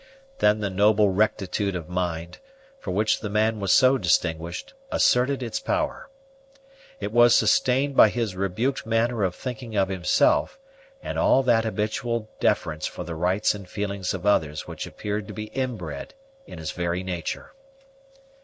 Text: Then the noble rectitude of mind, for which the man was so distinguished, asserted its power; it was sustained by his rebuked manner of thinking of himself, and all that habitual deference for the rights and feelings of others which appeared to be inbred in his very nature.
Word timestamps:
Then 0.39 0.61
the 0.61 0.71
noble 0.71 1.11
rectitude 1.11 1.75
of 1.75 1.87
mind, 1.87 2.39
for 2.79 2.89
which 2.89 3.19
the 3.19 3.29
man 3.29 3.59
was 3.59 3.71
so 3.71 3.99
distinguished, 3.99 4.73
asserted 4.91 5.43
its 5.43 5.59
power; 5.59 6.09
it 6.99 7.11
was 7.11 7.35
sustained 7.35 7.95
by 7.95 8.09
his 8.09 8.35
rebuked 8.35 8.83
manner 8.83 9.21
of 9.23 9.35
thinking 9.35 9.75
of 9.75 9.89
himself, 9.89 10.57
and 11.03 11.19
all 11.19 11.43
that 11.43 11.65
habitual 11.65 12.27
deference 12.39 12.87
for 12.87 13.03
the 13.03 13.13
rights 13.13 13.53
and 13.53 13.69
feelings 13.69 14.15
of 14.15 14.25
others 14.25 14.65
which 14.67 14.87
appeared 14.87 15.27
to 15.27 15.35
be 15.35 15.51
inbred 15.53 16.15
in 16.47 16.57
his 16.57 16.71
very 16.71 17.03
nature. 17.03 17.53